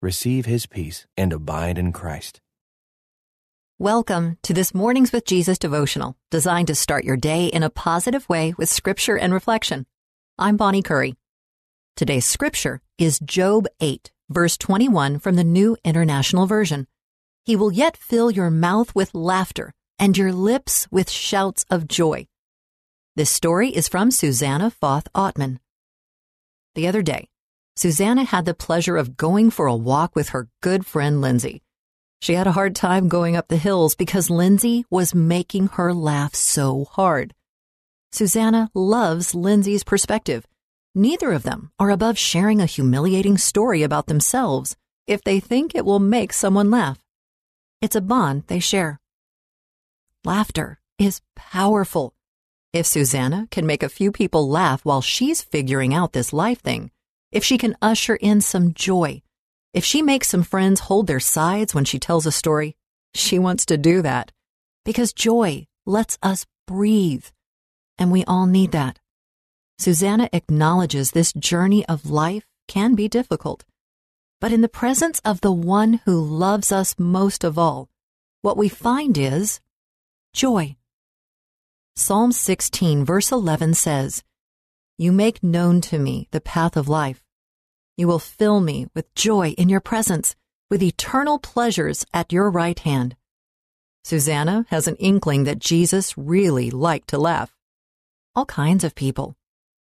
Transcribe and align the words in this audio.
receive 0.00 0.46
his 0.46 0.66
peace 0.66 1.06
and 1.16 1.32
abide 1.32 1.78
in 1.78 1.92
Christ. 1.92 2.40
Welcome 3.80 4.38
to 4.42 4.52
this 4.52 4.74
Mornings 4.74 5.12
with 5.12 5.24
Jesus 5.24 5.58
devotional, 5.58 6.16
designed 6.30 6.68
to 6.68 6.74
start 6.74 7.04
your 7.04 7.16
day 7.16 7.46
in 7.46 7.62
a 7.62 7.70
positive 7.70 8.28
way 8.28 8.54
with 8.56 8.68
scripture 8.68 9.16
and 9.16 9.32
reflection. 9.32 9.86
I'm 10.38 10.56
Bonnie 10.56 10.82
Curry. 10.82 11.16
Today's 11.96 12.26
scripture 12.26 12.80
is 12.96 13.18
Job 13.20 13.66
8, 13.80 14.12
verse 14.28 14.56
21 14.56 15.18
from 15.18 15.34
the 15.34 15.44
New 15.44 15.76
International 15.84 16.46
Version. 16.46 16.86
He 17.44 17.56
will 17.56 17.72
yet 17.72 17.96
fill 17.96 18.30
your 18.30 18.50
mouth 18.50 18.94
with 18.94 19.14
laughter 19.14 19.72
and 19.98 20.16
your 20.16 20.32
lips 20.32 20.86
with 20.90 21.10
shouts 21.10 21.64
of 21.70 21.88
joy. 21.88 22.28
This 23.16 23.30
story 23.30 23.70
is 23.70 23.88
from 23.88 24.12
Susanna 24.12 24.70
Foth 24.70 25.12
Aughtmon. 25.12 25.58
The 26.76 26.86
other 26.86 27.02
day, 27.02 27.28
Susanna 27.78 28.24
had 28.24 28.44
the 28.44 28.54
pleasure 28.54 28.96
of 28.96 29.16
going 29.16 29.50
for 29.50 29.68
a 29.68 29.76
walk 29.76 30.16
with 30.16 30.30
her 30.30 30.48
good 30.62 30.84
friend 30.84 31.20
Lindsay. 31.20 31.62
She 32.20 32.34
had 32.34 32.48
a 32.48 32.58
hard 32.58 32.74
time 32.74 33.06
going 33.06 33.36
up 33.36 33.46
the 33.46 33.56
hills 33.56 33.94
because 33.94 34.30
Lindsay 34.30 34.84
was 34.90 35.14
making 35.14 35.68
her 35.68 35.94
laugh 35.94 36.34
so 36.34 36.86
hard. 36.86 37.34
Susanna 38.10 38.68
loves 38.74 39.32
Lindsay's 39.32 39.84
perspective. 39.84 40.44
Neither 40.96 41.30
of 41.30 41.44
them 41.44 41.70
are 41.78 41.90
above 41.90 42.18
sharing 42.18 42.60
a 42.60 42.66
humiliating 42.66 43.38
story 43.38 43.84
about 43.84 44.08
themselves 44.08 44.74
if 45.06 45.22
they 45.22 45.38
think 45.38 45.72
it 45.72 45.84
will 45.84 46.00
make 46.00 46.32
someone 46.32 46.72
laugh. 46.72 46.98
It's 47.80 47.94
a 47.94 48.00
bond 48.00 48.42
they 48.48 48.58
share. 48.58 48.98
Laughter 50.24 50.80
is 50.98 51.22
powerful. 51.36 52.12
If 52.72 52.86
Susanna 52.86 53.46
can 53.52 53.66
make 53.66 53.84
a 53.84 53.88
few 53.88 54.10
people 54.10 54.48
laugh 54.48 54.84
while 54.84 55.00
she's 55.00 55.42
figuring 55.42 55.94
out 55.94 56.12
this 56.12 56.32
life 56.32 56.60
thing, 56.60 56.90
if 57.30 57.44
she 57.44 57.58
can 57.58 57.76
usher 57.82 58.16
in 58.16 58.40
some 58.40 58.72
joy, 58.72 59.22
if 59.74 59.84
she 59.84 60.02
makes 60.02 60.28
some 60.28 60.42
friends 60.42 60.80
hold 60.80 61.06
their 61.06 61.20
sides 61.20 61.74
when 61.74 61.84
she 61.84 61.98
tells 61.98 62.26
a 62.26 62.32
story, 62.32 62.76
she 63.14 63.38
wants 63.38 63.66
to 63.66 63.76
do 63.76 64.02
that 64.02 64.32
because 64.84 65.12
joy 65.12 65.66
lets 65.84 66.18
us 66.22 66.46
breathe, 66.66 67.26
and 67.98 68.10
we 68.10 68.24
all 68.24 68.46
need 68.46 68.72
that. 68.72 68.98
Susanna 69.78 70.28
acknowledges 70.32 71.10
this 71.10 71.32
journey 71.32 71.86
of 71.86 72.10
life 72.10 72.44
can 72.66 72.94
be 72.94 73.08
difficult, 73.08 73.64
but 74.40 74.52
in 74.52 74.60
the 74.60 74.68
presence 74.68 75.20
of 75.24 75.40
the 75.40 75.52
one 75.52 76.00
who 76.04 76.20
loves 76.20 76.72
us 76.72 76.94
most 76.98 77.44
of 77.44 77.58
all, 77.58 77.88
what 78.42 78.56
we 78.56 78.68
find 78.68 79.18
is 79.18 79.60
joy. 80.32 80.76
Psalm 81.96 82.32
16, 82.32 83.04
verse 83.04 83.32
11 83.32 83.74
says, 83.74 84.22
you 84.98 85.12
make 85.12 85.44
known 85.44 85.80
to 85.80 85.98
me 85.98 86.26
the 86.32 86.40
path 86.40 86.76
of 86.76 86.88
life. 86.88 87.22
You 87.96 88.08
will 88.08 88.18
fill 88.18 88.60
me 88.60 88.88
with 88.94 89.14
joy 89.14 89.50
in 89.50 89.68
your 89.68 89.80
presence, 89.80 90.34
with 90.68 90.82
eternal 90.82 91.38
pleasures 91.38 92.04
at 92.12 92.32
your 92.32 92.50
right 92.50 92.78
hand. 92.78 93.16
Susanna 94.02 94.66
has 94.70 94.88
an 94.88 94.96
inkling 94.96 95.44
that 95.44 95.60
Jesus 95.60 96.18
really 96.18 96.70
liked 96.70 97.08
to 97.08 97.18
laugh. 97.18 97.54
All 98.34 98.44
kinds 98.44 98.82
of 98.82 98.96
people, 98.96 99.36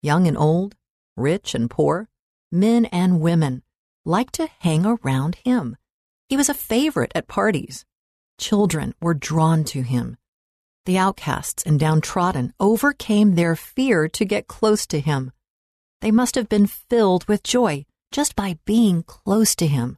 young 0.03 0.27
and 0.27 0.37
old, 0.37 0.75
rich 1.16 1.55
and 1.55 1.71
poor, 1.71 2.09
men 2.50 2.84
and 2.87 3.21
women, 3.21 3.62
like 4.05 4.33
to 4.33 4.49
hang 4.59 4.84
around 4.84 5.37
him. 5.37 5.77
He 6.28 6.37
was 6.37 6.49
a 6.49 6.55
favorite 6.55 7.12
at 7.15 7.28
parties. 7.28 7.84
Children 8.39 8.94
were 9.00 9.15
drawn 9.15 9.62
to 9.65 9.83
him. 9.83 10.16
The 10.87 10.99
outcasts 10.99 11.62
and 11.62 11.81
downtrodden 11.81 12.53
overcame 12.61 13.34
their 13.34 13.56
fear 13.56 14.06
to 14.09 14.25
get 14.27 14.47
close 14.47 14.87
to 14.89 15.00
him. 15.00 15.33
They 16.03 16.11
must 16.11 16.34
have 16.34 16.49
been 16.49 16.67
filled 16.67 17.27
with 17.27 17.43
joy 17.43 17.87
just 18.12 18.37
by 18.37 18.59
being 18.67 19.03
close 19.03 19.56
to 19.56 19.67
him. 19.67 19.97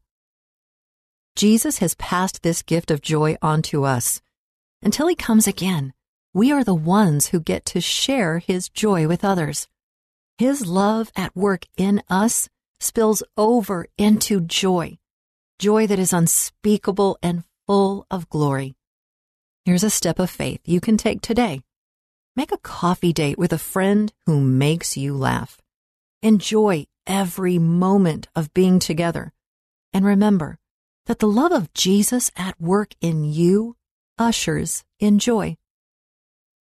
Jesus 1.35 1.79
has 1.79 1.95
passed 1.97 2.43
this 2.43 2.63
gift 2.63 2.93
of 2.93 3.03
joy 3.03 3.37
on 3.43 3.63
to 3.63 3.85
us. 3.85 4.23
Until 4.81 5.09
he 5.09 5.17
comes 5.17 5.49
again, 5.49 5.93
we 6.33 6.53
are 6.53 6.63
the 6.63 6.75
ones 6.75 7.29
who 7.29 7.41
get 7.41 7.65
to 7.67 7.81
share 7.81 8.39
his 8.39 8.69
joy 8.69 9.09
with 9.09 9.25
others. 9.25 9.67
His 10.39 10.67
love 10.67 11.11
at 11.17 11.35
work 11.35 11.67
in 11.77 12.03
us 12.09 12.49
spills 12.79 13.25
over 13.37 13.87
into 13.99 14.41
joy, 14.41 14.99
joy 15.59 15.89
that 15.89 15.99
is 15.99 16.13
unspeakable 16.13 17.19
and 17.23 17.43
full 17.67 18.07
of 18.09 18.31
glory. 18.31 18.77
Here's 19.67 19.83
a 19.83 19.91
step 19.91 20.21
of 20.21 20.31
faith 20.31 20.61
you 20.65 20.81
can 20.81 20.97
take 20.97 21.21
today. 21.21 21.61
Make 22.37 22.53
a 22.53 22.57
coffee 22.57 23.13
date 23.13 23.37
with 23.37 23.53
a 23.53 23.59
friend 23.59 24.13
who 24.25 24.41
makes 24.41 24.97
you 24.97 25.13
laugh. 25.13 25.59
Enjoy 26.23 26.87
every 27.05 27.59
moment 27.59 28.29
of 28.37 28.55
being 28.55 28.79
together. 28.79 29.33
And 29.93 30.05
remember 30.05 30.61
that 31.07 31.19
the 31.19 31.27
love 31.27 31.51
of 31.51 31.75
Jesus 31.75 32.31
at 32.37 32.61
work 32.61 32.95
in 33.01 33.25
you 33.25 33.75
ushers 34.21 34.85
in 35.01 35.19
joy. 35.19 35.57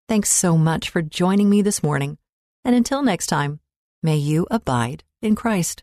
Thanks 0.08 0.30
so 0.30 0.56
much 0.56 0.88
for 0.88 1.02
joining 1.02 1.50
me 1.50 1.60
this 1.60 1.82
morning. 1.82 2.18
And 2.64 2.76
until 2.76 3.02
next 3.02 3.26
time, 3.26 3.58
may 4.00 4.16
you 4.16 4.46
abide 4.48 5.02
in 5.20 5.34
Christ. 5.34 5.82